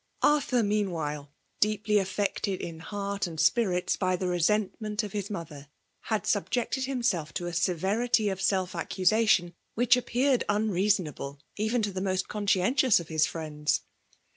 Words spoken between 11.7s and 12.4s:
to the most